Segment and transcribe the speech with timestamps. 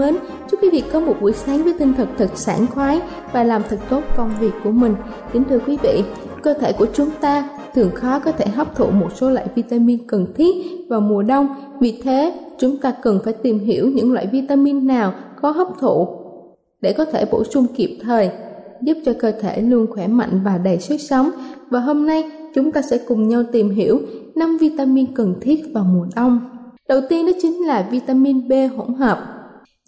[0.00, 0.16] Mến.
[0.50, 3.00] Chúc quý vị có một buổi sáng với tinh thần thật sảng khoái
[3.32, 4.94] và làm thật tốt công việc của mình.
[5.32, 6.02] Kính thưa quý vị,
[6.42, 10.06] cơ thể của chúng ta thường khó có thể hấp thụ một số loại vitamin
[10.06, 10.54] cần thiết
[10.88, 11.48] vào mùa đông.
[11.80, 15.12] Vì thế, chúng ta cần phải tìm hiểu những loại vitamin nào
[15.42, 16.08] có hấp thụ
[16.80, 18.30] để có thể bổ sung kịp thời,
[18.82, 21.30] giúp cho cơ thể luôn khỏe mạnh và đầy sức sống.
[21.70, 22.24] Và hôm nay,
[22.54, 24.00] chúng ta sẽ cùng nhau tìm hiểu
[24.34, 26.40] 5 vitamin cần thiết vào mùa đông.
[26.88, 29.39] Đầu tiên đó chính là vitamin B hỗn hợp.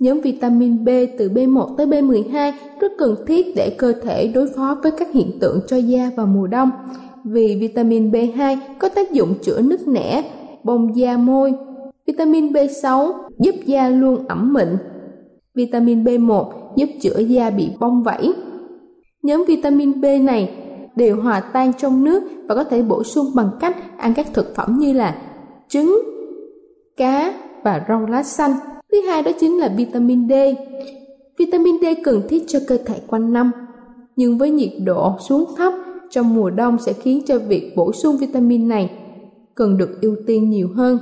[0.02, 4.78] Nhóm vitamin B từ B1 tới B12 rất cần thiết để cơ thể đối phó
[4.82, 6.70] với các hiện tượng cho da vào mùa đông.
[7.24, 10.24] Vì vitamin B2 có tác dụng chữa nứt nẻ,
[10.64, 11.54] bong da môi.
[12.06, 14.68] Vitamin B6 giúp da luôn ẩm mịn.
[15.54, 18.32] Vitamin B1 giúp chữa da bị bong vảy.
[19.22, 20.54] Nhóm vitamin B này
[20.96, 24.56] đều hòa tan trong nước và có thể bổ sung bằng cách ăn các thực
[24.56, 25.16] phẩm như là
[25.69, 26.00] trứng,
[26.96, 27.34] cá
[27.64, 28.52] và rau lá xanh.
[28.92, 30.32] Thứ hai đó chính là vitamin D.
[31.38, 33.53] Vitamin D cần thiết cho cơ thể quanh năm,
[34.16, 35.72] nhưng với nhiệt độ xuống thấp
[36.10, 38.91] trong mùa đông sẽ khiến cho việc bổ sung vitamin này
[39.54, 40.98] cần được ưu tiên nhiều hơn.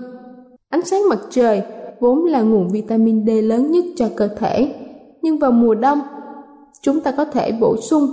[0.69, 1.63] Ánh sáng mặt trời
[2.01, 4.75] vốn là nguồn vitamin D lớn nhất cho cơ thể,
[5.23, 6.01] nhưng vào mùa đông
[6.83, 8.07] chúng ta có thể bổ sung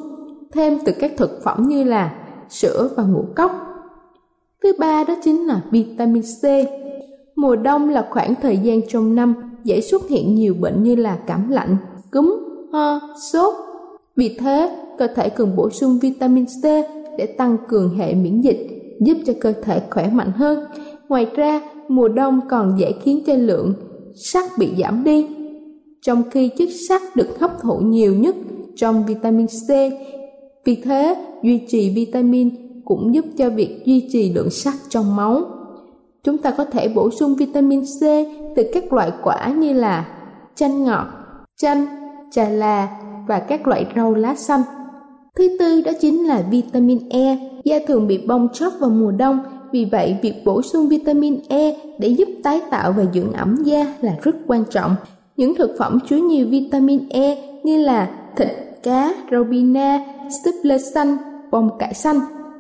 [0.52, 2.16] thêm từ các thực phẩm như là
[2.50, 3.52] sữa và ngũ cốc.
[4.64, 6.46] Thứ ba đó chính là vitamin C.
[7.36, 9.34] Mùa đông là khoảng thời gian trong năm
[9.68, 11.78] dễ xuất hiện nhiều bệnh như là cảm lạnh,
[12.12, 12.38] cúm,
[12.72, 13.00] ho,
[13.32, 13.54] sốt.
[14.16, 16.64] Vì thế, cơ thể cần bổ sung vitamin C
[17.18, 18.68] để tăng cường hệ miễn dịch,
[19.00, 20.60] giúp cho cơ thể khỏe mạnh hơn.
[21.10, 23.74] Ngoài ra, mùa đông còn dễ khiến cho lượng
[24.16, 25.28] sắt bị giảm đi.
[26.02, 28.36] Trong khi chất sắt được hấp thụ nhiều nhất
[28.76, 29.70] trong vitamin C,
[30.66, 32.50] vì thế duy trì vitamin
[32.86, 35.46] cũng giúp cho việc duy trì lượng sắt trong máu
[36.28, 38.02] chúng ta có thể bổ sung vitamin C
[38.58, 40.06] từ các loại quả như là
[40.56, 41.06] chanh ngọt,
[41.58, 41.86] chanh,
[42.32, 42.88] trà là
[43.28, 44.62] và các loại rau lá xanh.
[45.36, 47.38] Thứ tư đó chính là vitamin E.
[47.64, 49.40] Da thường bị bong chóc vào mùa đông,
[49.72, 53.86] vì vậy việc bổ sung vitamin E để giúp tái tạo và dưỡng ẩm da
[54.02, 54.96] là rất quan trọng.
[55.38, 58.48] Những thực phẩm chứa nhiều vitamin E như là thịt,
[58.84, 60.00] cá, rau bina,
[60.46, 61.18] súp lơ xanh,
[61.52, 62.20] bông cải xanh.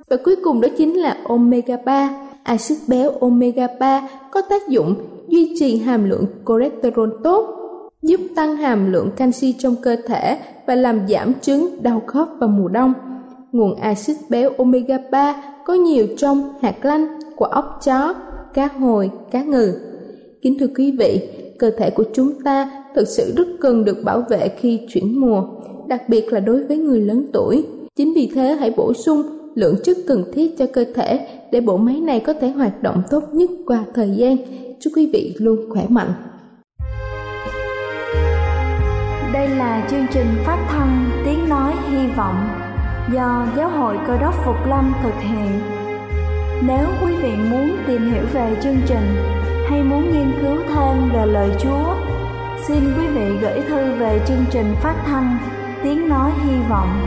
[0.09, 2.09] Và cuối cùng đó chính là omega 3
[2.43, 4.95] axit béo omega 3 có tác dụng
[5.27, 7.47] duy trì hàm lượng cholesterol tốt,
[8.01, 10.38] giúp tăng hàm lượng canxi trong cơ thể
[10.68, 12.94] và làm giảm chứng đau khớp vào mùa đông.
[13.51, 18.13] Nguồn axit béo omega 3 có nhiều trong hạt lanh, quả ốc chó,
[18.53, 19.74] cá hồi, cá ngừ.
[20.41, 21.29] Kính thưa quý vị,
[21.59, 25.44] cơ thể của chúng ta thực sự rất cần được bảo vệ khi chuyển mùa,
[25.88, 27.65] đặc biệt là đối với người lớn tuổi.
[27.95, 31.77] Chính vì thế hãy bổ sung lượng chất cần thiết cho cơ thể để bộ
[31.77, 34.38] máy này có thể hoạt động tốt nhất qua thời gian.
[34.80, 36.13] Chúc quý vị luôn khỏe mạnh.
[39.33, 42.48] Đây là chương trình phát thanh Tiếng Nói Hy Vọng
[43.13, 45.60] do Giáo hội Cơ đốc Phục Lâm thực hiện.
[46.68, 49.15] Nếu quý vị muốn tìm hiểu về chương trình
[49.69, 51.95] hay muốn nghiên cứu thêm về lời Chúa,
[52.68, 55.38] xin quý vị gửi thư về chương trình phát thanh
[55.83, 57.06] Tiếng Nói Hy Vọng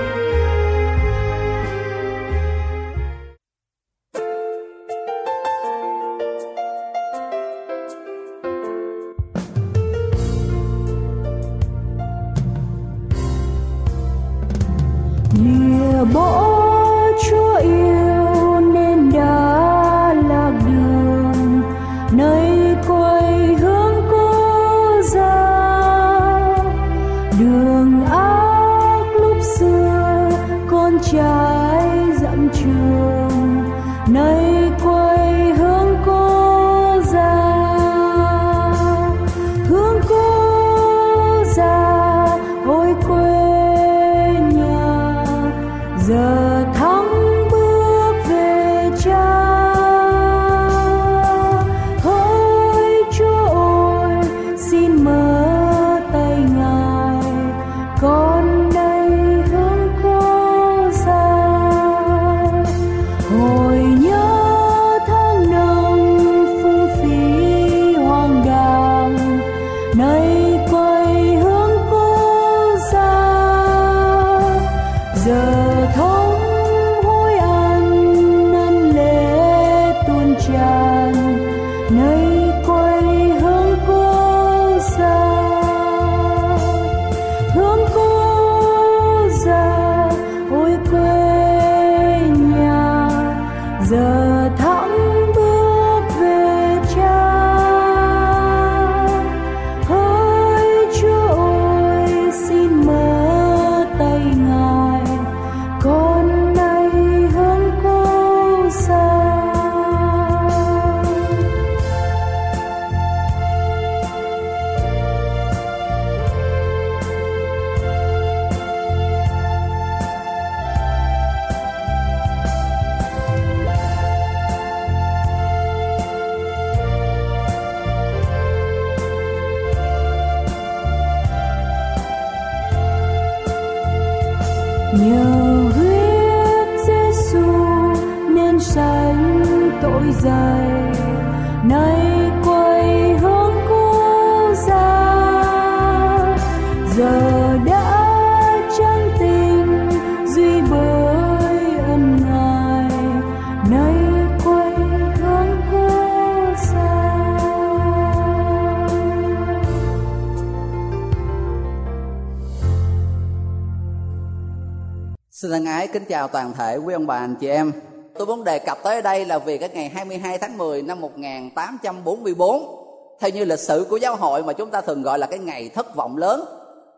[165.93, 167.71] Kính chào toàn thể quý ông bà anh chị em.
[168.17, 172.81] Tôi muốn đề cập tới đây là vì cái ngày 22 tháng 10 năm 1844
[173.19, 175.69] theo như lịch sử của giáo hội mà chúng ta thường gọi là cái ngày
[175.75, 176.45] thất vọng lớn.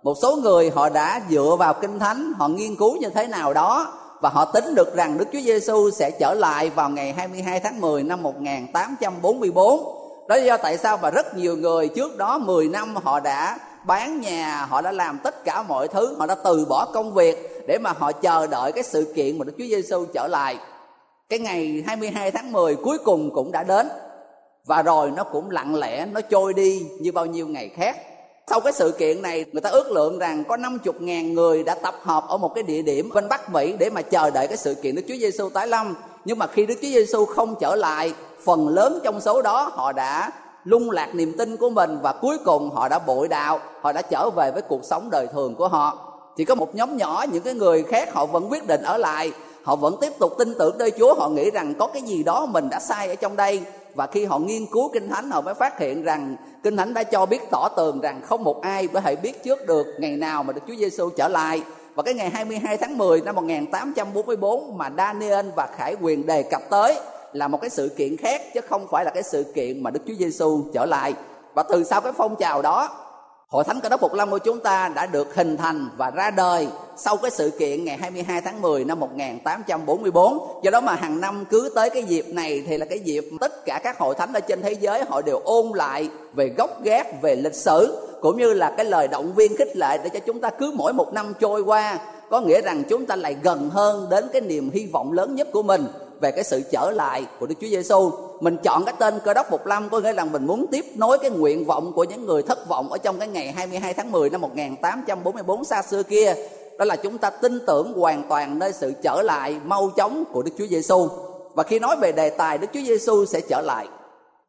[0.03, 3.53] Một số người họ đã dựa vào kinh thánh, họ nghiên cứu như thế nào
[3.53, 7.59] đó và họ tính được rằng Đức Chúa Giêsu sẽ trở lại vào ngày 22
[7.59, 9.79] tháng 10 năm 1844.
[10.27, 13.57] Đó là do tại sao mà rất nhiều người trước đó 10 năm họ đã
[13.85, 17.52] bán nhà, họ đã làm tất cả mọi thứ, họ đã từ bỏ công việc
[17.67, 20.57] để mà họ chờ đợi cái sự kiện mà Đức Chúa Giêsu trở lại.
[21.29, 23.89] Cái ngày 22 tháng 10 cuối cùng cũng đã đến
[24.65, 27.97] và rồi nó cũng lặng lẽ nó trôi đi như bao nhiêu ngày khác.
[28.47, 31.75] Sau cái sự kiện này người ta ước lượng rằng có 50 ngàn người đã
[31.75, 34.57] tập hợp ở một cái địa điểm bên Bắc Mỹ để mà chờ đợi cái
[34.57, 35.95] sự kiện Đức Chúa Giêsu tái lâm.
[36.25, 39.91] Nhưng mà khi Đức Chúa Giêsu không trở lại, phần lớn trong số đó họ
[39.91, 40.31] đã
[40.63, 44.01] lung lạc niềm tin của mình và cuối cùng họ đã bội đạo, họ đã
[44.01, 47.43] trở về với cuộc sống đời thường của họ chỉ có một nhóm nhỏ, những
[47.43, 49.31] cái người khác họ vẫn quyết định ở lại,
[49.63, 51.13] họ vẫn tiếp tục tin tưởng nơi chúa.
[51.13, 53.61] Họ nghĩ rằng có cái gì đó mình đã sai ở trong đây.
[53.95, 57.03] Và khi họ nghiên cứu kinh thánh, họ mới phát hiện rằng kinh thánh đã
[57.03, 60.43] cho biết tỏ tường rằng không một ai có thể biết trước được ngày nào
[60.43, 61.61] mà được Chúa Giêsu trở lại.
[61.95, 66.61] Và cái ngày 22 tháng 10 năm 1844 mà Daniel và Khải Quyền đề cập
[66.69, 66.99] tới
[67.33, 69.99] là một cái sự kiện khác, chứ không phải là cái sự kiện mà Đức
[70.07, 71.13] Chúa Giêsu trở lại.
[71.53, 72.89] Và từ sau cái phong trào đó
[73.53, 76.31] Hội Thánh Cơ đốc Phục Lâm của chúng ta đã được hình thành và ra
[76.31, 76.67] đời
[76.97, 80.37] sau cái sự kiện ngày 22 tháng 10 năm 1844.
[80.63, 83.65] Do đó mà hàng năm cứ tới cái dịp này thì là cái dịp tất
[83.65, 87.21] cả các hội thánh ở trên thế giới họ đều ôn lại về gốc gác,
[87.21, 90.39] về lịch sử cũng như là cái lời động viên khích lệ để cho chúng
[90.39, 94.07] ta cứ mỗi một năm trôi qua có nghĩa rằng chúng ta lại gần hơn
[94.09, 95.85] đến cái niềm hy vọng lớn nhất của mình
[96.23, 98.11] về cái sự trở lại của Đức Chúa Giêsu.
[98.39, 101.17] Mình chọn cái tên Cơ đốc Mục Lâm có nghĩa là mình muốn tiếp nối
[101.17, 104.29] cái nguyện vọng của những người thất vọng ở trong cái ngày 22 tháng 10
[104.29, 106.35] năm 1844 xa xưa kia.
[106.79, 110.41] Đó là chúng ta tin tưởng hoàn toàn nơi sự trở lại mau chóng của
[110.41, 111.07] Đức Chúa Giêsu.
[111.53, 113.87] Và khi nói về đề tài Đức Chúa Giêsu sẽ trở lại,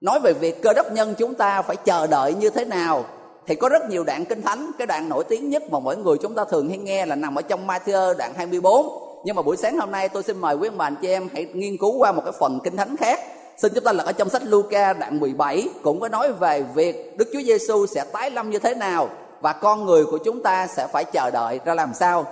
[0.00, 3.04] nói về việc cơ đốc nhân chúng ta phải chờ đợi như thế nào
[3.47, 6.16] thì có rất nhiều đoạn kinh thánh cái đoạn nổi tiếng nhất mà mỗi người
[6.23, 9.57] chúng ta thường hay nghe là nằm ở trong Matthew đoạn 24 nhưng mà buổi
[9.57, 11.99] sáng hôm nay tôi xin mời quý ông bà anh chị em hãy nghiên cứu
[11.99, 13.21] qua một cái phần kinh thánh khác.
[13.57, 17.16] Xin chúng ta lật ở trong sách Luca đoạn 17 cũng có nói về việc
[17.16, 19.09] Đức Chúa Giêsu sẽ tái lâm như thế nào
[19.40, 22.26] và con người của chúng ta sẽ phải chờ đợi ra làm sao.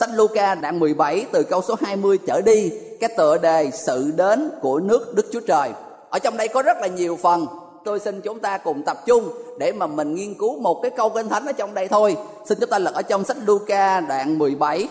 [0.00, 4.50] Sách Luca đoạn 17 từ câu số 20 trở đi, cái tựa đề sự đến
[4.60, 5.70] của nước Đức Chúa Trời.
[6.10, 7.46] Ở trong đây có rất là nhiều phần,
[7.84, 11.10] tôi xin chúng ta cùng tập trung để mà mình nghiên cứu một cái câu
[11.10, 12.16] kinh thánh ở trong đây thôi.
[12.44, 14.88] Xin chúng ta lật ở trong sách Luca đoạn 17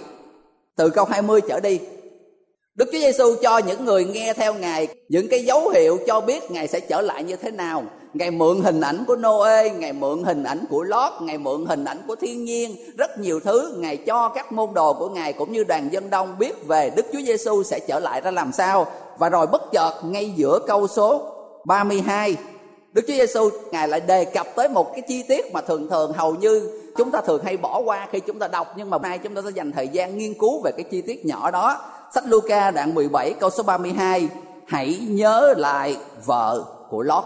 [0.78, 1.80] từ câu 20 trở đi
[2.76, 6.52] Đức Chúa Giêsu cho những người nghe theo Ngài những cái dấu hiệu cho biết
[6.52, 7.84] Ngài sẽ trở lại như thế nào.
[8.14, 11.86] Ngài mượn hình ảnh của Noe, Ngài mượn hình ảnh của Lót, Ngài mượn hình
[11.86, 15.52] ảnh của thiên nhiên, rất nhiều thứ Ngài cho các môn đồ của Ngài cũng
[15.52, 18.88] như đoàn dân đông biết về Đức Chúa Giêsu sẽ trở lại ra làm sao.
[19.18, 21.34] Và rồi bất chợt ngay giữa câu số
[21.66, 22.36] 32
[22.94, 26.14] Đức Chúa Giêsu ngài lại đề cập tới một cái chi tiết mà thường thường
[26.14, 29.18] hầu như chúng ta thường hay bỏ qua khi chúng ta đọc, nhưng mà nay
[29.18, 31.78] chúng ta sẽ dành thời gian nghiên cứu về cái chi tiết nhỏ đó.
[32.14, 34.30] Sách Luca đoạn 17 câu số 32
[34.68, 37.24] Hãy nhớ lại vợ của Lót.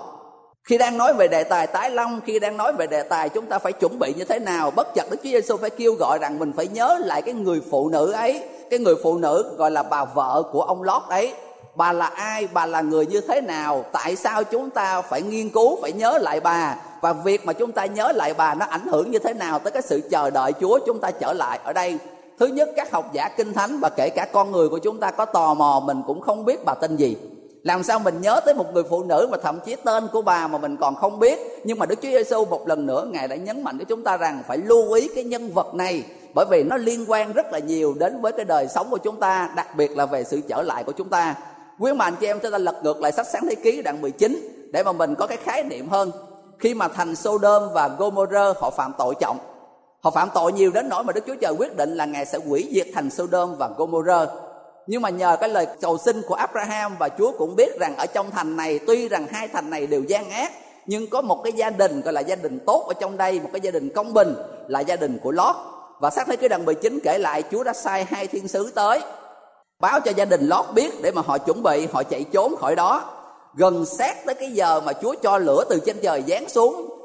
[0.63, 3.45] Khi đang nói về đề tài tái long, khi đang nói về đề tài chúng
[3.45, 4.71] ta phải chuẩn bị như thế nào?
[4.71, 7.61] Bất chợt đức chúa giêsu phải kêu gọi rằng mình phải nhớ lại cái người
[7.71, 11.33] phụ nữ ấy, cái người phụ nữ gọi là bà vợ của ông lót ấy.
[11.75, 12.47] Bà là ai?
[12.53, 13.85] Bà là người như thế nào?
[13.91, 16.75] Tại sao chúng ta phải nghiên cứu, phải nhớ lại bà?
[17.01, 19.71] Và việc mà chúng ta nhớ lại bà nó ảnh hưởng như thế nào tới
[19.71, 21.97] cái sự chờ đợi chúa chúng ta trở lại ở đây?
[22.39, 25.11] Thứ nhất, các học giả kinh thánh và kể cả con người của chúng ta
[25.11, 27.17] có tò mò, mình cũng không biết bà tên gì.
[27.63, 30.47] Làm sao mình nhớ tới một người phụ nữ mà thậm chí tên của bà
[30.47, 31.39] mà mình còn không biết?
[31.63, 34.17] Nhưng mà đức chúa giêsu một lần nữa, ngài đã nhấn mạnh cho chúng ta
[34.17, 36.03] rằng phải lưu ý cái nhân vật này,
[36.33, 39.19] bởi vì nó liên quan rất là nhiều đến với cái đời sống của chúng
[39.19, 41.35] ta, đặc biệt là về sự trở lại của chúng ta.
[41.79, 44.01] Quý mà anh chị em, chúng ta lật ngược lại sách sáng thế ký đoạn
[44.01, 46.11] 19 để mà mình có cái khái niệm hơn
[46.61, 49.37] khi mà thành Sodom và Gomorrah, họ phạm tội trọng.
[50.01, 52.37] Họ phạm tội nhiều đến nỗi mà Đức Chúa Trời quyết định là ngài sẽ
[52.47, 54.29] hủy diệt thành Sodom và Gomorrah.
[54.87, 58.05] Nhưng mà nhờ cái lời cầu xin của Abraham và Chúa cũng biết rằng ở
[58.05, 60.51] trong thành này, tuy rằng hai thành này đều gian ác,
[60.85, 63.49] nhưng có một cái gia đình gọi là gia đình tốt ở trong đây, một
[63.53, 64.35] cái gia đình công bình
[64.67, 65.55] là gia đình của Lót.
[65.99, 69.01] Và xác thế ký đoạn 19 kể lại, Chúa đã sai hai thiên sứ tới,
[69.79, 72.75] báo cho gia đình lót biết để mà họ chuẩn bị, họ chạy trốn khỏi
[72.75, 73.20] đó
[73.53, 76.97] gần sát tới cái giờ mà chúa cho lửa từ trên trời giáng xuống.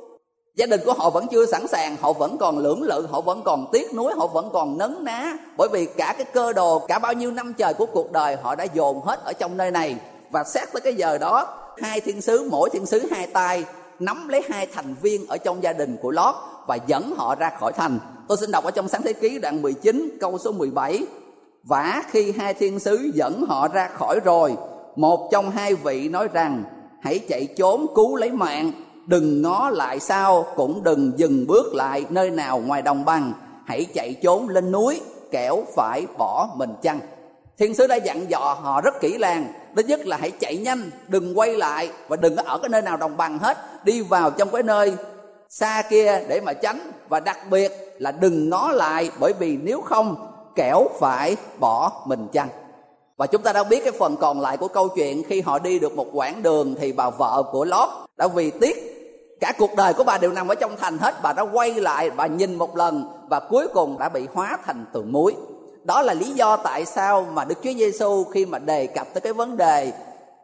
[0.56, 3.42] Gia đình của họ vẫn chưa sẵn sàng, họ vẫn còn lưỡng lự, họ vẫn
[3.44, 5.36] còn tiếc nuối, họ vẫn còn nấn ná.
[5.56, 8.54] Bởi vì cả cái cơ đồ, cả bao nhiêu năm trời của cuộc đời họ
[8.54, 9.96] đã dồn hết ở trong nơi này.
[10.30, 11.48] Và xét tới cái giờ đó,
[11.82, 13.64] hai thiên sứ, mỗi thiên sứ hai tay,
[13.98, 16.34] nắm lấy hai thành viên ở trong gia đình của Lót
[16.66, 17.98] và dẫn họ ra khỏi thành.
[18.28, 21.06] Tôi xin đọc ở trong sáng thế ký đoạn 19 câu số 17
[21.64, 24.56] vả khi hai thiên sứ dẫn họ ra khỏi rồi
[24.96, 26.64] một trong hai vị nói rằng,
[27.02, 28.72] hãy chạy trốn, cứu lấy mạng,
[29.06, 33.32] đừng ngó lại sau, cũng đừng dừng bước lại nơi nào ngoài đồng bằng.
[33.66, 35.00] Hãy chạy trốn lên núi,
[35.30, 37.00] kẻo phải bỏ mình chăng?
[37.58, 39.52] Thiên sứ đã dặn dò họ rất kỹ làng.
[39.76, 42.96] Thứ nhất là hãy chạy nhanh, đừng quay lại và đừng ở cái nơi nào
[42.96, 43.58] đồng bằng hết.
[43.84, 44.94] Đi vào trong cái nơi
[45.48, 46.92] xa kia để mà tránh.
[47.08, 52.28] Và đặc biệt là đừng ngó lại bởi vì nếu không, kẻo phải bỏ mình
[52.32, 52.48] chăng?
[53.16, 55.78] Và chúng ta đã biết cái phần còn lại của câu chuyện khi họ đi
[55.78, 58.96] được một quãng đường thì bà vợ của Lót đã vì tiếc
[59.40, 61.14] cả cuộc đời của bà đều nằm ở trong thành hết.
[61.22, 64.84] Bà đã quay lại, bà nhìn một lần và cuối cùng đã bị hóa thành
[64.92, 65.34] tượng muối.
[65.84, 69.20] Đó là lý do tại sao mà Đức Chúa Giêsu khi mà đề cập tới
[69.20, 69.92] cái vấn đề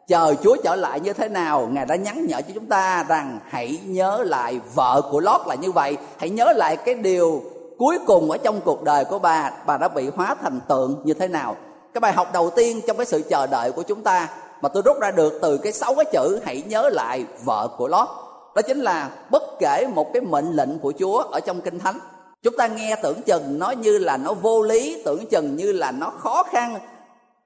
[0.07, 3.39] chờ Chúa trở lại như thế nào, Ngài đã nhắn nhở cho chúng ta rằng
[3.49, 5.97] hãy nhớ lại vợ của Lót là như vậy.
[6.17, 7.41] Hãy nhớ lại cái điều
[7.77, 9.51] cuối cùng ở trong cuộc đời của bà.
[9.65, 11.55] Bà đã bị hóa thành tượng như thế nào?
[11.93, 14.29] Cái bài học đầu tiên trong cái sự chờ đợi của chúng ta
[14.61, 17.87] mà tôi rút ra được từ cái sáu cái chữ hãy nhớ lại vợ của
[17.87, 18.07] Lót
[18.55, 21.99] đó chính là bất kể một cái mệnh lệnh của Chúa ở trong kinh thánh,
[22.43, 25.91] chúng ta nghe tưởng chừng nó như là nó vô lý, tưởng chừng như là
[25.91, 26.79] nó khó khăn,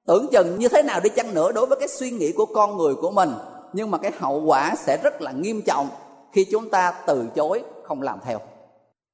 [0.06, 2.78] tưởng chừng như thế nào đi chăng nữa đối với cái suy nghĩ của con
[2.78, 3.34] người của mình.
[3.74, 5.90] Nhưng mà cái hậu quả sẽ rất là nghiêm trọng
[6.32, 8.40] khi chúng ta từ chối không làm theo.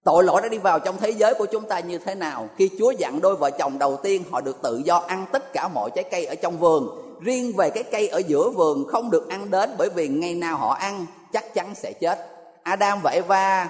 [0.03, 2.47] Tội lỗi đã đi vào trong thế giới của chúng ta như thế nào?
[2.57, 5.67] Khi Chúa dặn đôi vợ chồng đầu tiên, Họ được tự do ăn tất cả
[5.67, 6.87] mọi trái cây ở trong vườn.
[7.21, 10.57] Riêng về cái cây ở giữa vườn không được ăn đến Bởi vì ngày nào
[10.57, 12.27] họ ăn, chắc chắn sẽ chết.
[12.63, 13.69] Adam và Eva,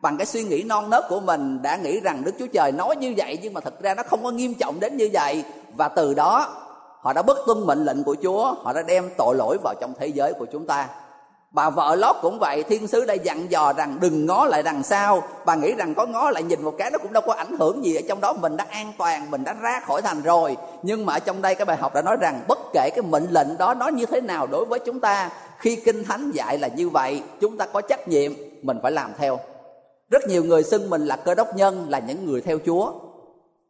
[0.00, 2.96] bằng cái suy nghĩ non nớt của mình, đã nghĩ rằng đức chúa trời nói
[2.96, 5.44] như vậy, nhưng mà thật ra nó không có nghiêm trọng đến như vậy.
[5.76, 6.54] Và từ đó,
[7.00, 9.92] họ đã bất tuân mệnh lệnh của chúa, họ đã đem tội lỗi vào trong
[9.98, 10.88] thế giới của chúng ta
[11.50, 14.82] bà vợ lót cũng vậy, thiên sứ đã dặn dò rằng đừng ngó lại đằng
[14.82, 15.22] sau.
[15.46, 17.84] Bà nghĩ rằng có ngó lại nhìn một cái nó cũng đâu có ảnh hưởng
[17.84, 17.94] gì.
[17.94, 20.56] Ở trong đó mình đã an toàn, mình đã ra khỏi thành rồi.
[20.82, 23.26] Nhưng mà ở trong đây cái bài học đã nói rằng bất kể cái mệnh
[23.30, 26.68] lệnh đó nó như thế nào đối với chúng ta, khi kinh thánh dạy là
[26.68, 29.38] như vậy, chúng ta có trách nhiệm, mình phải làm theo.
[30.10, 32.92] Rất nhiều người xưng mình là cơ đốc nhân, là những người theo chúa.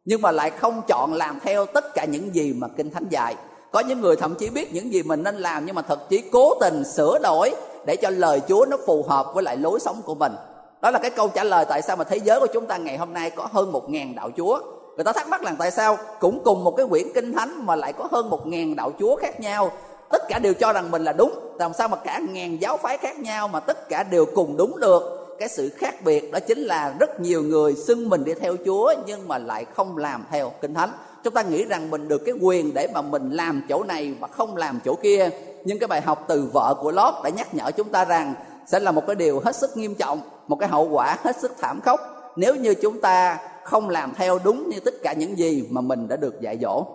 [0.05, 3.35] Nhưng mà lại không chọn làm theo tất cả những gì mà kinh thánh dạy.
[3.71, 6.23] Có những người thậm chí biết những gì mình nên làm, nhưng mà thật chí
[6.31, 7.51] cố tình sửa đổi
[7.85, 10.33] để cho lời Chúa nó phù hợp với lại lối sống của mình.
[10.81, 12.97] Đó là cái câu trả lời tại sao mà thế giới của chúng ta ngày
[12.97, 14.59] hôm nay có hơn một ngàn đạo Chúa.
[14.95, 17.75] Người ta thắc mắc là tại sao cũng cùng một cái quyển kinh thánh mà
[17.75, 19.71] lại có hơn một ngàn đạo Chúa khác nhau.
[20.09, 22.97] Tất cả đều cho rằng mình là đúng, làm sao mà cả ngàn giáo phái
[22.97, 25.35] khác nhau mà tất cả đều cùng đúng được.
[25.39, 28.93] Cái sự khác biệt đó chính là rất nhiều người xưng mình đi theo Chúa
[29.05, 30.91] nhưng mà lại không làm theo kinh thánh.
[31.23, 34.27] Chúng ta nghĩ rằng mình được cái quyền để mà mình làm chỗ này và
[34.27, 35.29] không làm chỗ kia
[35.65, 38.33] nhưng cái bài học từ vợ của Lót đã nhắc nhở chúng ta rằng
[38.67, 41.55] sẽ là một cái điều hết sức nghiêm trọng, một cái hậu quả hết sức
[41.59, 41.99] thảm khốc
[42.35, 46.07] nếu như chúng ta không làm theo đúng như tất cả những gì mà mình
[46.07, 46.85] đã được dạy dỗ.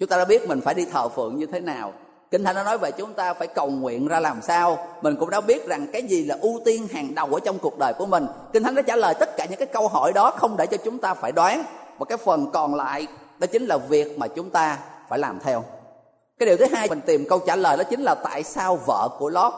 [0.00, 1.92] Chúng ta đã biết mình phải đi thờ phượng như thế nào.
[2.30, 4.78] Kinh thánh nó nói về chúng ta phải cầu nguyện ra làm sao.
[5.02, 7.78] Mình cũng đã biết rằng cái gì là ưu tiên hàng đầu ở trong cuộc
[7.78, 8.26] đời của mình.
[8.52, 10.76] Kinh thánh đã trả lời tất cả những cái câu hỏi đó không để cho
[10.84, 11.62] chúng ta phải đoán.
[11.98, 13.06] Và cái phần còn lại,
[13.38, 14.78] đó chính là việc mà chúng ta
[15.08, 15.64] phải làm theo
[16.38, 19.08] cái điều thứ hai mình tìm câu trả lời đó chính là tại sao vợ
[19.18, 19.52] của lót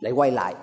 [0.00, 0.54] lại quay lại?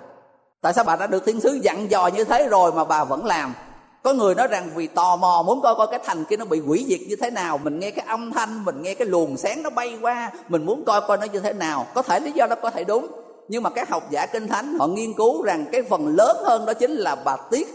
[0.62, 3.24] Tại sao bà đã được thiên sứ dặn dò như thế rồi mà bà vẫn
[3.24, 3.54] làm?
[4.02, 6.60] Có người nói rằng vì tò mò muốn coi coi cái thành kia nó bị
[6.60, 9.62] hủy diệt như thế nào, mình nghe cái âm thanh, mình nghe cái luồng sáng
[9.62, 11.86] nó bay qua, mình muốn coi coi nó như thế nào.
[11.94, 13.06] Có thể lý do nó có thể đúng,
[13.48, 16.66] nhưng mà các học giả kinh thánh họ nghiên cứu rằng cái phần lớn hơn
[16.66, 17.68] đó chính là bà tiếc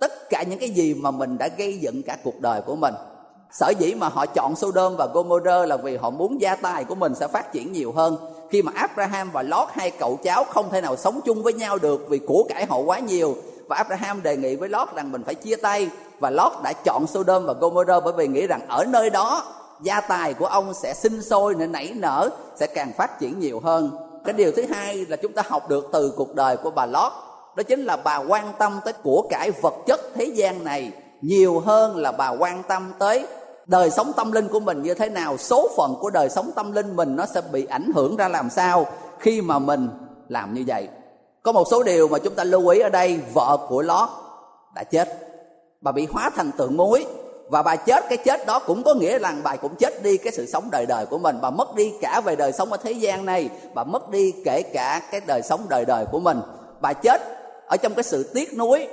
[0.00, 2.94] tất cả những cái gì mà mình đã gây dựng cả cuộc đời của mình
[3.52, 6.94] sở dĩ mà họ chọn Sodom và Gomorrah là vì họ muốn gia tài của
[6.94, 8.16] mình sẽ phát triển nhiều hơn.
[8.50, 11.78] Khi mà Abraham và Lot hai cậu cháu không thể nào sống chung với nhau
[11.78, 13.36] được vì của cải họ quá nhiều,
[13.68, 17.06] và Abraham đề nghị với Lot rằng mình phải chia tay, và Lot đã chọn
[17.06, 19.44] Sodom và Gomorrah bởi vì nghĩ rằng ở nơi đó,
[19.82, 23.60] gia tài của ông sẽ sinh sôi nên nảy nở, sẽ càng phát triển nhiều
[23.60, 23.90] hơn.
[24.24, 27.12] Cái điều thứ hai là chúng ta học được từ cuộc đời của bà Lot
[27.56, 31.60] đó chính là bà quan tâm tới của cải vật chất thế gian này nhiều
[31.60, 33.26] hơn là bà quan tâm tới
[33.68, 36.72] đời sống tâm linh của mình như thế nào, số phận của đời sống tâm
[36.72, 38.86] linh mình nó sẽ bị ảnh hưởng ra làm sao
[39.18, 39.88] khi mà mình
[40.28, 40.88] làm như vậy.
[41.42, 44.08] Có một số điều mà chúng ta lưu ý ở đây, vợ của lót
[44.74, 45.08] đã chết.
[45.80, 47.06] Bà bị hóa thành tượng muối.
[47.50, 50.32] Và bà chết, cái chết đó cũng có nghĩa rằng bà cũng chết đi cái
[50.32, 51.38] sự sống đời đời của mình.
[51.42, 53.48] Bà mất đi cả về đời sống ở thế gian này.
[53.74, 56.40] Bà mất đi kể cả cái đời sống đời đời của mình.
[56.80, 57.22] Bà chết
[57.66, 58.88] ở trong cái sự tiếc nuối.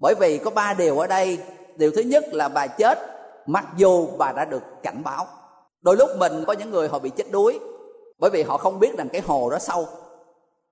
[0.00, 1.38] Bởi vì có ba điều ở đây.
[1.76, 2.98] Điều thứ nhất là bà chết
[3.46, 5.26] mặc dù bà đã được cảnh báo.
[5.80, 7.58] Đôi lúc mình có những người họ bị chết đuối,
[8.18, 9.86] bởi vì họ không biết rằng cái hồ đó sâu.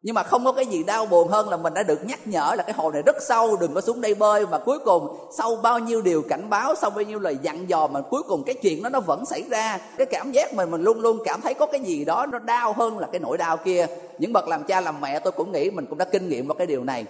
[0.03, 2.55] Nhưng mà không có cái gì đau buồn hơn là mình đã được nhắc nhở
[2.57, 4.47] là cái hồ này rất sâu, đừng có xuống đây bơi.
[4.47, 7.87] Mà cuối cùng, sau bao nhiêu điều cảnh báo, sau bao nhiêu lời dặn dò,
[7.87, 9.79] mà cuối cùng cái chuyện đó nó vẫn xảy ra.
[9.97, 12.73] Cái cảm giác mình mình luôn luôn cảm thấy có cái gì đó nó đau
[12.73, 13.87] hơn là cái nỗi đau kia.
[14.19, 16.55] Những bậc làm cha làm mẹ, tôi cũng nghĩ mình cũng đã kinh nghiệm vào
[16.55, 17.05] cái điều này.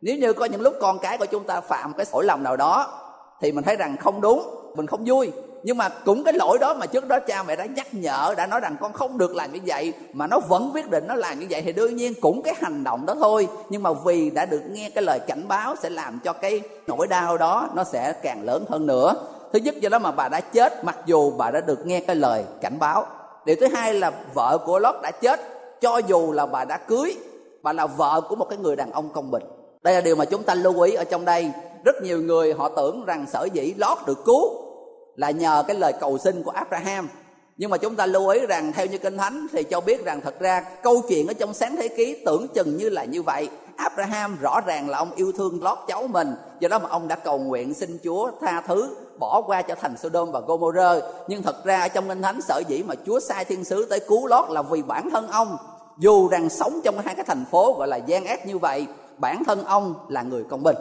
[0.00, 2.56] Nếu như có những lúc con cái của chúng ta phạm cái lỗi lầm nào
[2.56, 3.00] đó,
[3.40, 5.32] thì mình thấy rằng không đúng mình không vui.
[5.62, 8.46] Nhưng mà cũng cái lỗi đó mà trước đó cha mẹ đã nhắc nhở, đã
[8.46, 11.38] nói rằng con không được làm như vậy, mà nó vẫn quyết định nó làm
[11.38, 13.48] như vậy thì đương nhiên cũng cái hành động đó thôi.
[13.68, 17.06] Nhưng mà vì đã được nghe cái lời cảnh báo sẽ làm cho cái nỗi
[17.06, 19.14] đau đó nó sẽ càng lớn hơn nữa.
[19.52, 22.16] Thứ nhất do đó mà bà đã chết, mặc dù bà đã được nghe cái
[22.16, 23.06] lời cảnh báo.
[23.44, 25.40] Điều thứ hai là vợ của lót đã chết,
[25.80, 27.16] cho dù là bà đã cưới,
[27.62, 29.42] bà là vợ của một cái người đàn ông công bình.
[29.82, 31.50] Đây là điều mà chúng ta lưu ý ở trong đây
[31.84, 34.70] rất nhiều người họ tưởng rằng sở dĩ lót được cứu
[35.16, 37.08] là nhờ cái lời cầu xin của Abraham.
[37.56, 40.20] Nhưng mà chúng ta lưu ý rằng theo như kinh thánh thì cho biết rằng
[40.20, 43.48] thật ra câu chuyện ở trong sáng thế ký tưởng chừng như là như vậy.
[43.76, 47.16] Abraham rõ ràng là ông yêu thương lót cháu mình, do đó mà ông đã
[47.16, 51.04] cầu nguyện xin Chúa tha thứ, bỏ qua cho thành Sodom và Gomorrah.
[51.28, 54.00] Nhưng thật ra ở trong kinh thánh, sở dĩ mà Chúa sai thiên sứ tới
[54.00, 55.56] cứu lót là vì bản thân ông.
[55.98, 58.86] Dù rằng sống trong hai cái thành phố gọi là gian ác như vậy,
[59.18, 60.76] bản thân ông là người công bình.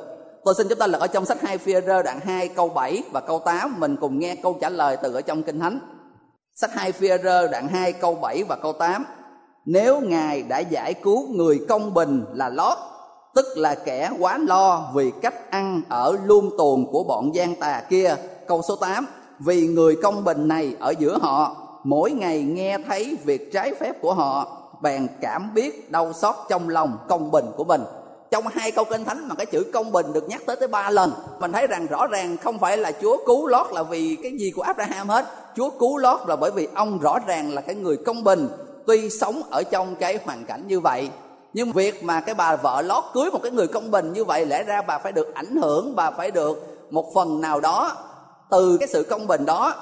[0.49, 3.03] Tôi xin chúng ta lật ở trong sách 2 phi rơ đoạn 2 câu 7
[3.11, 5.79] và câu 8 Mình cùng nghe câu trả lời từ ở trong Kinh Thánh.
[6.55, 9.05] Sách 2 phi rơ đoạn 2 câu 7 và câu 8
[9.65, 12.77] Nếu Ngài đã giải cứu người công bình là Lót,
[13.35, 17.81] Tức là kẻ quá lo vì cách ăn ở luôn tuồn của bọn gian tà
[17.89, 18.15] kia.
[18.47, 19.07] Câu số 8
[19.39, 24.01] Vì người công bình này ở giữa họ, Mỗi ngày nghe thấy việc trái phép
[24.01, 27.81] của họ, Bèn cảm biết đau xót trong lòng công bình của mình
[28.31, 30.89] trong hai câu kinh thánh mà cái chữ công bình được nhắc tới tới ba
[30.89, 34.31] lần, mình thấy rằng rõ ràng không phải là chúa cứu lót là vì cái
[34.39, 35.25] gì của abraham hết.
[35.55, 38.49] Chúa cứu lót là bởi vì ông rõ ràng là cái người công bình,
[38.87, 41.09] tuy sống ở trong cái hoàn cảnh như vậy.
[41.53, 44.45] Nhưng việc mà cái bà vợ lót cưới một cái người công bình như vậy,
[44.45, 47.97] lẽ ra bà phải được ảnh hưởng, bà phải được một phần nào đó
[48.51, 49.73] từ cái sự công bình đó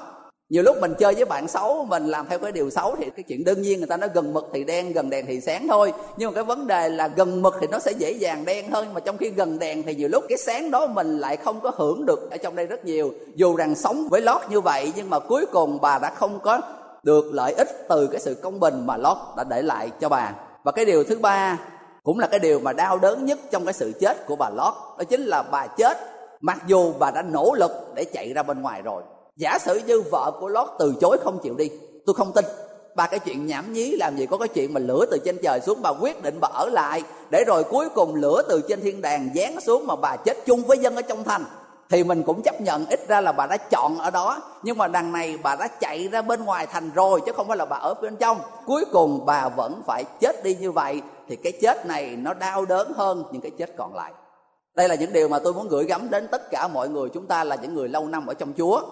[0.50, 3.22] nhiều lúc mình chơi với bạn xấu, mình làm theo cái điều xấu thì cái
[3.22, 5.92] chuyện đương nhiên người ta nói gần mực thì đen, gần đèn thì sáng thôi.
[6.16, 8.94] Nhưng mà cái vấn đề là gần mực thì nó sẽ dễ dàng đen hơn
[8.94, 11.72] mà trong khi gần đèn thì nhiều lúc cái sáng đó mình lại không có
[11.76, 13.12] hưởng được ở trong đây rất nhiều.
[13.34, 16.60] Dù rằng sống với lót như vậy, nhưng mà cuối cùng bà đã không có
[17.02, 20.32] được lợi ích từ cái sự công bình mà lót đã để lại cho bà.
[20.64, 21.58] Và cái điều thứ ba
[22.02, 24.74] cũng là cái điều mà đau đớn nhất trong cái sự chết của bà lót,
[24.98, 25.98] đó chính là bà chết
[26.40, 29.02] mặc dù bà đã nỗ lực để chạy ra bên ngoài rồi
[29.38, 31.70] giả sử như vợ của lót từ chối không chịu đi,
[32.06, 32.44] tôi không tin.
[32.96, 35.60] Ba cái chuyện nhảm nhí làm gì có cái chuyện mà lửa từ trên trời
[35.60, 39.02] xuống, bà quyết định bà ở lại, để rồi cuối cùng lửa từ trên thiên
[39.02, 41.44] đàng giáng xuống mà bà chết chung với dân ở trong thành.
[41.90, 44.88] Thì mình cũng chấp nhận, ít ra là bà đã chọn ở đó, nhưng mà
[44.88, 47.76] đằng này bà đã chạy ra bên ngoài thành rồi, chứ không phải là bà
[47.76, 48.38] ở bên trong.
[48.66, 52.64] Cuối cùng bà vẫn phải chết đi như vậy, thì cái chết này nó đau
[52.64, 54.12] đớn hơn những cái chết còn lại.
[54.76, 57.26] Đây là những điều mà tôi muốn gửi gắm đến tất cả mọi người chúng
[57.26, 58.82] ta là những người lâu năm ở trong chúa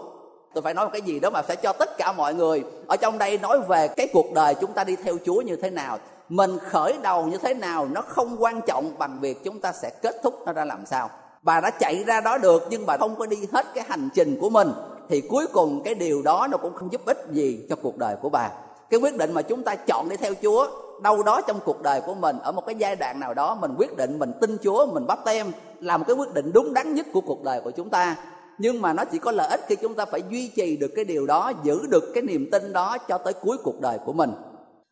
[0.57, 2.97] tôi phải nói một cái gì đó mà sẽ cho tất cả mọi người ở
[2.97, 5.99] trong đây nói về cái cuộc đời chúng ta đi theo chúa như thế nào.
[6.29, 9.91] Mình khởi đầu như thế nào nó không quan trọng bằng việc chúng ta sẽ
[10.03, 11.11] kết thúc nó ra làm sao.
[11.43, 14.39] Bà đã chạy ra đó được nhưng bà không có đi hết cái hành trình
[14.41, 14.73] của mình
[15.09, 18.17] thì cuối cùng cái điều đó nó cũng không giúp ích gì cho cuộc đời
[18.23, 18.51] của bà.
[18.91, 20.69] Cái quyết định mà chúng ta chọn đi theo chúa,
[21.03, 23.75] đâu đó trong cuộc đời của mình, ở một cái giai đoạn nào đó, mình
[23.79, 26.95] quyết định mình tin chúa, mình bắt tem, là một cái quyết định đúng đắn
[26.95, 28.17] nhất của cuộc đời của chúng ta
[28.59, 31.05] nhưng mà nó chỉ có lợi ích khi chúng ta phải duy trì được cái
[31.05, 34.31] điều đó, giữ được cái niềm tin đó cho tới cuối cuộc đời của mình.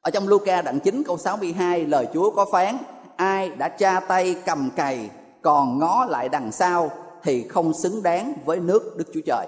[0.01, 2.77] Ở trong Luca đoạn 9 câu 62 lời Chúa có phán,
[3.17, 5.11] ai đã tra tay cầm cày,
[5.43, 6.91] còn ngó lại đằng sau
[7.23, 9.47] thì không xứng đáng với nước Đức Chúa Trời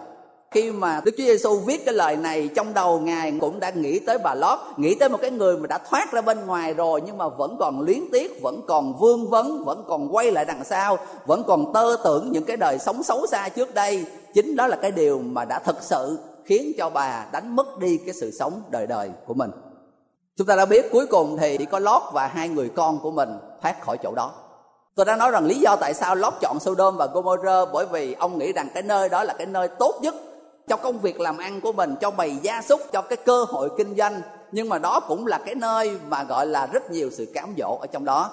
[0.50, 3.98] khi mà Đức Chúa Giêsu viết cái lời này trong đầu ngài cũng đã nghĩ
[3.98, 7.02] tới bà Lót, nghĩ tới một cái người mà đã thoát ra bên ngoài rồi
[7.06, 10.64] nhưng mà vẫn còn luyến tiếc, vẫn còn vương vấn, vẫn còn quay lại đằng
[10.64, 14.06] sau, vẫn còn tơ tưởng những cái đời sống xấu xa trước đây.
[14.34, 17.98] Chính đó là cái điều mà đã thực sự khiến cho bà đánh mất đi
[17.98, 19.50] cái sự sống đời đời của mình.
[20.36, 23.10] Chúng ta đã biết cuối cùng thì chỉ có Lót và hai người con của
[23.10, 23.28] mình
[23.62, 24.32] thoát khỏi chỗ đó.
[24.94, 28.12] Tôi đã nói rằng lý do tại sao Lót chọn Sodom và Gomorrah bởi vì
[28.12, 30.14] ông nghĩ rằng cái nơi đó là cái nơi tốt nhất
[30.68, 33.68] cho công việc làm ăn của mình, cho bầy gia súc, cho cái cơ hội
[33.78, 34.20] kinh doanh.
[34.52, 37.78] Nhưng mà đó cũng là cái nơi mà gọi là rất nhiều sự cám dỗ
[37.80, 38.30] ở trong đó.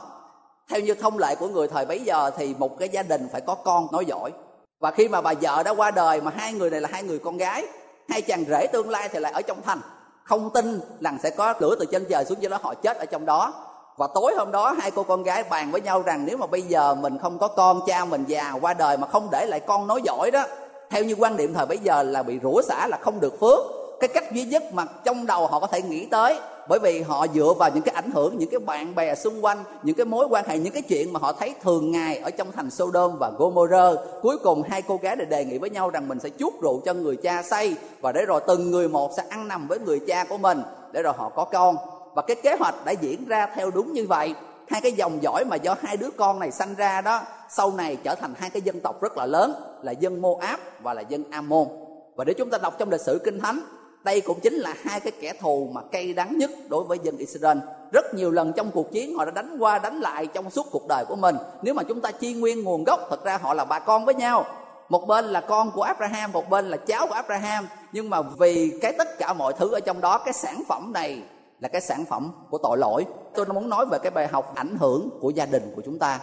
[0.69, 3.41] Theo như thông lệ của người thời bấy giờ thì một cái gia đình phải
[3.41, 4.31] có con nói giỏi.
[4.79, 7.19] Và khi mà bà vợ đã qua đời mà hai người này là hai người
[7.19, 7.67] con gái,
[8.09, 9.79] hai chàng rể tương lai thì lại ở trong thành.
[10.23, 13.05] Không tin rằng sẽ có lửa từ trên trời xuống dưới đó, họ chết ở
[13.05, 13.53] trong đó.
[13.97, 16.61] Và tối hôm đó hai cô con gái bàn với nhau rằng nếu mà bây
[16.61, 19.87] giờ mình không có con, cha mình già qua đời mà không để lại con
[19.87, 20.45] nói giỏi đó
[20.93, 23.59] theo như quan điểm thời bấy giờ là bị rủa xả là không được phước.
[23.99, 27.25] Cái cách duy nhất mà trong đầu họ có thể nghĩ tới, bởi vì họ
[27.33, 30.27] dựa vào những cái ảnh hưởng, những cái bạn bè xung quanh, những cái mối
[30.29, 33.31] quan hệ, những cái chuyện mà họ thấy thường ngày ở trong thành Sodom và
[33.37, 36.61] Gomorrah, cuối cùng hai cô gái này đề nghị với nhau rằng mình sẽ chuốc
[36.61, 39.79] rượu cho người cha say và để rồi từng người một sẽ ăn nằm với
[39.79, 41.75] người cha của mình để rồi họ có con.
[42.15, 44.35] Và cái kế hoạch đã diễn ra theo đúng như vậy.
[44.67, 47.97] Hai cái dòng dõi mà do hai đứa con này sanh ra đó, sau này
[48.03, 51.23] trở thành hai cái dân tộc rất là lớn là dân Moab và là dân
[51.31, 51.67] Ammon.
[52.15, 53.59] Và để chúng ta đọc trong lịch sử kinh thánh,
[54.03, 57.17] đây cũng chính là hai cái kẻ thù mà cay đắng nhất đối với dân
[57.17, 57.57] Israel.
[57.91, 60.87] Rất nhiều lần trong cuộc chiến, họ đã đánh qua, đánh lại trong suốt cuộc
[60.87, 61.35] đời của mình.
[61.61, 64.15] Nếu mà chúng ta chi nguyên nguồn gốc, thật ra họ là bà con với
[64.15, 64.45] nhau.
[64.89, 67.67] Một bên là con của Abraham, một bên là cháu của Abraham.
[67.91, 71.21] Nhưng mà vì cái tất cả mọi thứ ở trong đó, cái sản phẩm này
[71.59, 73.05] là cái sản phẩm của tội lỗi.
[73.35, 76.19] Tôi muốn nói về cái bài học ảnh hưởng của gia đình của chúng ta.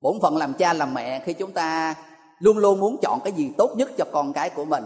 [0.00, 1.94] Bổn phận làm cha làm mẹ, khi chúng ta
[2.42, 4.84] luôn luôn muốn chọn cái gì tốt nhất cho con cái của mình.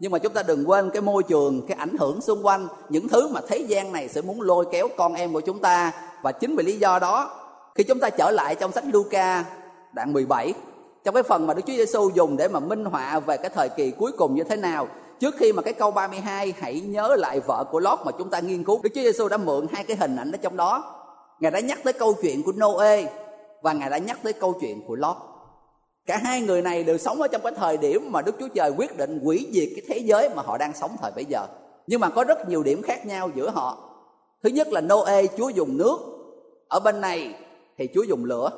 [0.00, 3.08] Nhưng mà chúng ta đừng quên cái môi trường, cái ảnh hưởng xung quanh, những
[3.08, 5.92] thứ mà thế gian này sẽ muốn lôi kéo con em của chúng ta.
[6.22, 7.30] Và chính vì lý do đó,
[7.74, 9.44] khi chúng ta trở lại trong sách Luca,
[9.92, 10.54] đoạn 17
[11.04, 13.68] trong cái phần mà Đức Chúa Giêsu dùng để mà minh họa về cái thời
[13.68, 14.88] kỳ cuối cùng như thế nào,
[15.20, 18.40] trước khi mà cái câu 32 hãy nhớ lại vợ của Lót mà chúng ta
[18.40, 20.94] nghiên cứu, Đức Chúa Giêsu đã mượn hai cái hình ảnh ở trong đó.
[21.40, 23.04] Ngài đã nhắc tới câu chuyện của Noe
[23.62, 25.16] và Ngài đã nhắc tới câu chuyện của Lót
[26.08, 28.72] cả hai người này đều sống ở trong cái thời điểm mà Đức Chúa Trời
[28.76, 31.46] quyết định hủy diệt cái thế giới mà họ đang sống thời bây giờ.
[31.86, 33.78] Nhưng mà có rất nhiều điểm khác nhau giữa họ.
[34.42, 35.98] Thứ nhất là Noe, Chúa dùng nước.
[36.68, 37.34] Ở bên này
[37.78, 38.50] thì Chúa dùng lửa.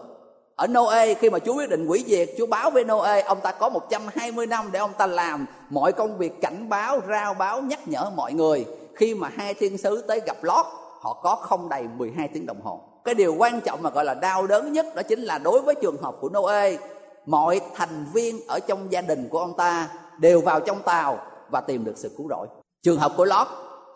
[0.57, 3.53] Ở Noe, khi mà Chúa quyết định hủy diệt, Chúa báo với Noe, ông ta
[3.53, 7.89] có 120 năm để ông ta làm mọi công việc cảnh báo, rao báo, nhắc
[7.89, 8.67] nhở mọi người.
[8.95, 10.67] Khi mà hai thiên sứ tới gặp Lót,
[11.01, 12.81] họ có không đầy 12 tiếng đồng hồ.
[13.05, 15.75] Cái điều quan trọng mà gọi là đau đớn nhất đó chính là đối với
[15.75, 16.77] trường hợp của Noe
[17.27, 21.19] mọi thành viên ở trong gia đình của ông ta đều vào trong tàu
[21.51, 22.47] và tìm được sự cứu rỗi.
[22.83, 23.47] Trường hợp của Lót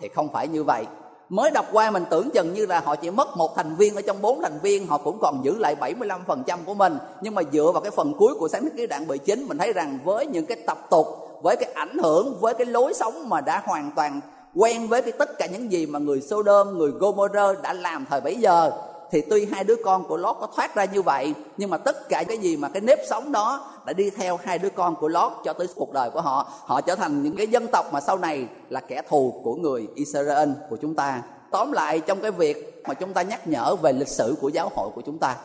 [0.01, 0.87] thì không phải như vậy.
[1.29, 4.03] Mới đọc qua mình tưởng chừng như là họ chỉ mất một thành viên ở
[4.03, 6.99] trong bốn thành viên, họ cũng còn giữ lại 75% của mình.
[7.21, 9.73] Nhưng mà dựa vào cái phần cuối của sáng thế ký đoạn 19 mình thấy
[9.73, 11.07] rằng với những cái tập tục,
[11.43, 14.21] với cái ảnh hưởng, với cái lối sống mà đã hoàn toàn
[14.55, 18.21] quen với cái tất cả những gì mà người Sodom, người Gomorrah đã làm thời
[18.21, 18.71] bấy giờ
[19.11, 22.09] thì tuy hai đứa con của Lót có thoát ra như vậy, nhưng mà tất
[22.09, 25.09] cả cái gì mà cái nếp sống đó đã đi theo hai đứa con của
[25.09, 26.53] Lót cho tới cuộc đời của họ.
[26.65, 29.87] Họ trở thành những cái dân tộc mà sau này là kẻ thù của người
[29.95, 31.23] Israel, của chúng ta.
[31.51, 34.71] Tóm lại, trong cái việc mà chúng ta nhắc nhở về lịch sử của giáo
[34.75, 35.37] hội của chúng ta,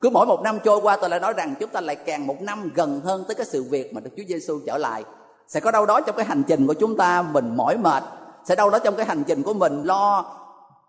[0.00, 2.42] cứ mỗi một năm trôi qua, tôi lại nói rằng chúng ta lại càng một
[2.42, 5.04] năm gần hơn tới cái sự việc mà Đức Chúa Giêsu trở lại.
[5.48, 8.02] Sẽ có đâu đó trong cái hành trình của chúng ta mình mỏi mệt,
[8.44, 10.24] sẽ đâu đó trong cái hành trình của mình lo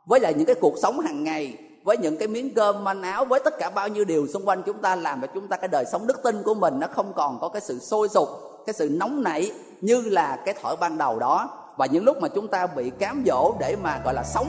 [0.05, 3.25] với lại những cái cuộc sống hàng ngày với những cái miếng cơm manh áo,
[3.25, 5.67] với tất cả bao nhiêu điều xung quanh chúng ta, làm cho chúng ta cái
[5.67, 8.29] đời sống đức tin của mình nó không còn có cái sự sôi sục,
[8.65, 11.49] cái sự nóng nảy như là cái thở ban đầu đó.
[11.77, 14.47] Và những lúc mà chúng ta bị cám dỗ để mà, gọi là, sống,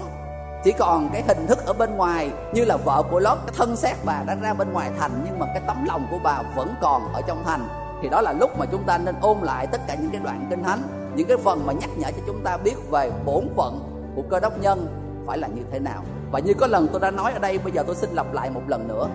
[0.65, 3.77] chỉ còn cái hình thức ở bên ngoài như là vợ của lót cái thân
[3.77, 6.75] xác bà đang ra bên ngoài thành, nhưng mà cái tấm lòng của bà vẫn
[6.81, 7.69] còn ở trong thành.
[8.03, 10.47] Thì đó là lúc mà chúng ta nên ôn lại tất cả những cái đoạn
[10.51, 10.83] kinh thánh,
[11.17, 13.81] những cái phần mà nhắc nhở cho chúng ta biết về bổn phận
[14.17, 14.87] của cơ đốc nhân
[15.27, 16.03] phải là như thế nào
[16.35, 18.51] và như có lần tôi đã nói ở đây, bây giờ tôi xin lặp lại
[18.51, 19.09] một lần nữa.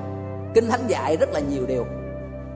[0.54, 1.86] Kinh thánh dạy rất là nhiều điều.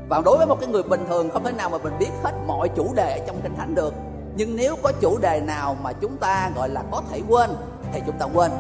[0.10, 2.32] Và đối với một cái người bình thường, không thể nào mà mình biết hết
[2.48, 3.94] mọi chủ đề ở trong kinh thánh được.
[4.36, 7.50] Nhưng nếu có chủ đề nào mà chúng ta gọi là có thể quên,
[7.94, 8.52] thì chúng ta quên.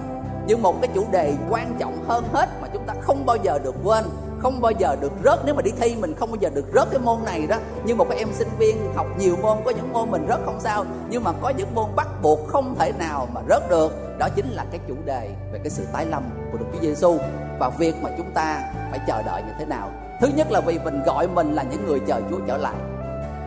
[0.47, 3.59] Nhưng một cái chủ đề quan trọng hơn hết mà chúng ta không bao giờ
[3.63, 4.03] được quên,
[4.39, 6.87] không bao giờ được rớt, nếu mà đi thi mình không bao giờ được rớt
[6.91, 7.57] cái môn này đó.
[7.85, 10.59] Như một cái em sinh viên học nhiều môn, có những môn mình rớt không
[10.59, 10.85] sao.
[11.09, 14.49] Nhưng mà có những môn bắt buộc không thể nào mà rớt được đó chính
[14.49, 17.17] là cái chủ đề về cái sự tái lâm của Đức Chúa Giêsu
[17.59, 19.91] và việc mà chúng ta phải chờ đợi như thế nào.
[20.21, 22.75] Thứ nhất là vì mình gọi mình là những người chờ Chúa trở lại.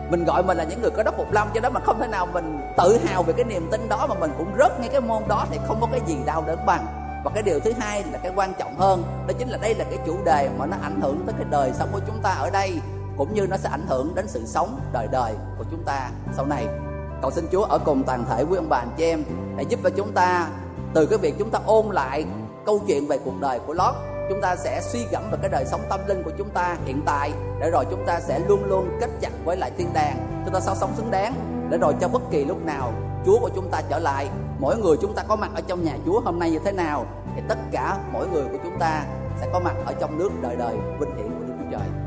[0.09, 2.07] Mình gọi mình là những người có đất phục lâm, cho đó mà không thể
[2.07, 5.01] nào mình tự hào về cái niềm tin đó mà mình cũng rớt ngay cái
[5.01, 6.85] môn đó thì không có cái gì đau đớn bằng.
[7.23, 9.85] Và cái điều thứ hai là cái quan trọng hơn, đó chính là đây là
[9.89, 12.49] cái chủ đề mà nó ảnh hưởng tới cái đời sống của chúng ta ở
[12.49, 12.81] đây,
[13.17, 16.45] cũng như nó sẽ ảnh hưởng đến sự sống đời đời của chúng ta sau
[16.45, 16.67] này.
[17.21, 19.23] Cầu xin Chúa ở cùng toàn thể quý ông bà anh chị em
[19.57, 20.47] để giúp cho chúng ta
[20.97, 22.25] từ cái việc chúng ta ôn lại
[22.65, 23.95] câu chuyện về cuộc đời của Lót,
[24.29, 27.01] chúng ta sẽ suy gẫm về cái đời sống tâm linh của chúng ta hiện
[27.05, 30.53] tại, để rồi chúng ta sẽ luôn luôn kết chặt với lại thiên đàng chúng
[30.53, 31.33] ta sao sống xứng đáng,
[31.69, 32.93] để rồi cho bất kỳ lúc nào
[33.25, 34.29] Chúa của chúng ta trở lại
[34.59, 37.05] mỗi người chúng ta có mặt ở trong nhà Chúa hôm nay như thế nào,
[37.35, 39.05] thì tất cả mỗi người của chúng ta
[39.39, 42.06] sẽ có mặt ở trong nước đời đời vinh hiển của Đức Chúa Trời.